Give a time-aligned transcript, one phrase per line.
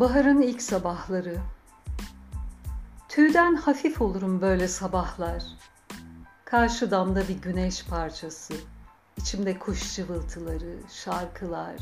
[0.00, 1.36] Baharın ilk sabahları.
[3.08, 5.44] Tüyden hafif olurum böyle sabahlar.
[6.44, 8.54] Karşı damda bir güneş parçası.
[9.16, 11.76] İçimde kuş cıvıltıları, şarkılar.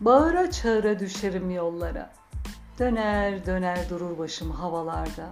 [0.00, 2.12] Bağıra çağıra düşerim yollara.
[2.78, 5.28] Döner döner durur başım havalarda.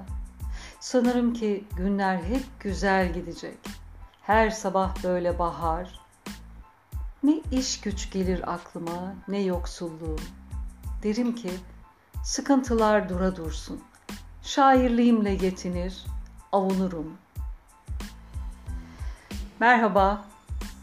[0.80, 3.58] Sanırım ki günler hep güzel gidecek.
[4.22, 6.00] Her sabah böyle bahar.
[7.22, 10.20] Ne iş güç gelir aklıma, ne yoksulluğum.
[11.02, 11.50] Derim ki
[12.24, 13.80] sıkıntılar dura dursun.
[14.42, 16.04] Şairliğimle yetinir,
[16.52, 17.12] avunurum.
[19.60, 20.24] Merhaba,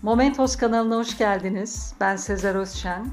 [0.02, 1.94] Momentos kanalına hoş geldiniz.
[2.00, 3.08] Ben Sezer Özşen.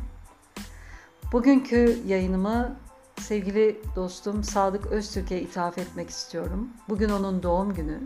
[1.33, 2.77] Bugünkü yayınımı
[3.20, 6.69] sevgili dostum Sadık Öztürk'e ithaf etmek istiyorum.
[6.88, 8.00] Bugün onun doğum günü.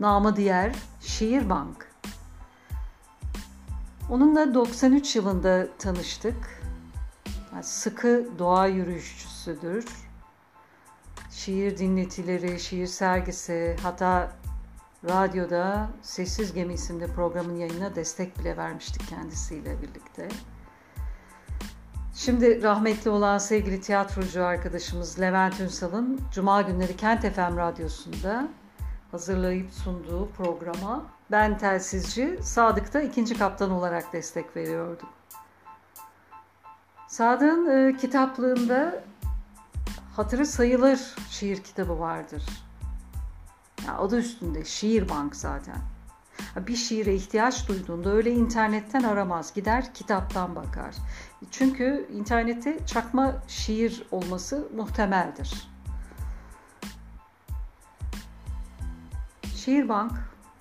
[0.00, 1.88] Namı diğer Şiir Bank.
[4.10, 6.57] Onunla 93 yılında tanıştık.
[7.62, 9.86] Sıkı doğa yürüyüşçüsüdür.
[11.30, 14.32] Şiir dinletileri, şiir sergisi, hatta
[15.04, 20.28] radyoda Sessiz Gemi isimli programın yayına destek bile vermiştik kendisiyle birlikte.
[22.14, 28.48] Şimdi rahmetli olan sevgili tiyatrocu arkadaşımız Levent Ünsal'ın Cuma günleri Kent FM Radyosu'nda
[29.10, 35.08] hazırlayıp sunduğu programa ben telsizci Sadık'ta ikinci kaptan olarak destek veriyordum.
[37.08, 39.04] Sadık'ın e, kitaplığında
[40.16, 42.42] hatırı sayılır şiir kitabı vardır.
[43.86, 45.78] Ya, adı üstünde şiir bank zaten.
[46.56, 49.54] Bir şiire ihtiyaç duyduğunda öyle internetten aramaz.
[49.54, 50.94] Gider kitaptan bakar.
[51.50, 55.68] Çünkü internette çakma şiir olması muhtemeldir.
[59.54, 60.12] Şiirbank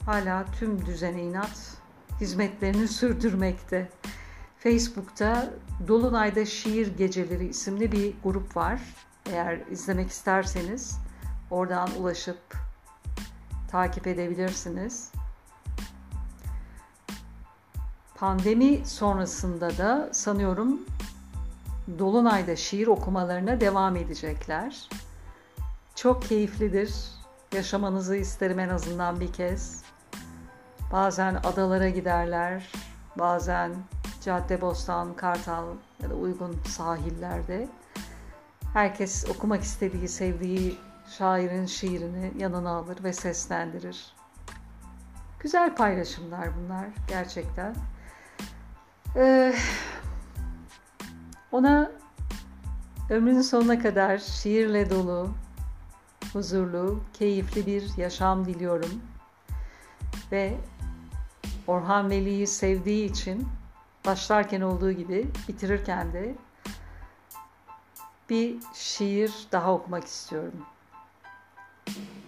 [0.06, 1.78] hala tüm düzene inat
[2.22, 3.90] hizmetlerini sürdürmekte.
[4.68, 5.50] Facebook'ta
[5.88, 8.81] Dolunay'da Şiir Geceleri isimli bir grup var.
[9.31, 11.00] Eğer izlemek isterseniz
[11.52, 12.38] oradan ulaşıp
[13.72, 15.12] takip edebilirsiniz.
[18.16, 20.81] Pandemi sonrasında da sanıyorum
[22.00, 24.90] Dolunay'da şiir okumalarına devam edecekler.
[25.96, 26.96] Çok keyiflidir.
[27.53, 29.84] Yaşamanızı isterim en azından bir kez.
[30.91, 32.72] Bazen adalara giderler,
[33.20, 33.72] bazen
[34.28, 35.66] Caddebostan, Kartal
[36.04, 37.68] ya da uygun sahillerde.
[38.74, 40.78] Herkes okumak istediği, sevdiği
[41.18, 44.16] şairin şiirini yanına alır ve seslendirir.
[45.40, 47.76] Güzel paylaşımlar bunlar gerçekten.
[49.16, 49.56] Ee,
[51.52, 51.92] ona
[53.09, 55.30] ömrünün sonuna kadar şiirle dolu,
[56.34, 59.02] huzurlu, keyifli bir yaşam diliyorum.
[60.32, 60.58] Ve
[61.68, 63.48] Orhan Veli'yi sevdiği için
[64.07, 66.35] başlarken olduğu gibi bitirirken de
[68.29, 70.66] bir şiir daha okumak istiyorum.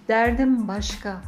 [0.07, 1.21] Derdim başka.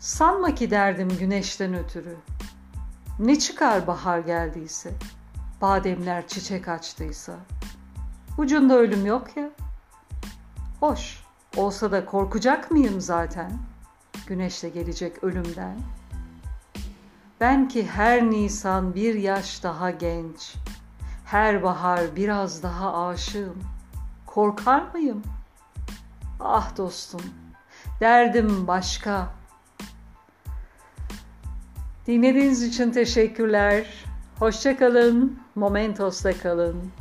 [0.00, 2.16] Sanma ki derdim güneşten ötürü.
[3.18, 4.92] Ne çıkar bahar geldiyse,
[5.60, 7.36] bademler çiçek açtıysa.
[8.38, 9.50] Ucunda ölüm yok ya.
[10.80, 11.24] Hoş,
[11.56, 13.52] olsa da korkacak mıyım zaten?
[14.26, 15.78] Güneşle gelecek ölümden.
[17.40, 20.54] Ben ki her Nisan bir yaş daha genç,
[21.24, 23.62] her bahar biraz daha aşığım.
[24.26, 25.22] Korkar mıyım?
[26.40, 27.20] Ah dostum,
[28.00, 29.28] derdim başka.
[32.06, 34.04] Dinlediğiniz için teşekkürler.
[34.38, 36.92] Hoşçakalın, Momentos'ta kalın.